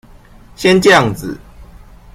[0.55, 1.37] 先醬子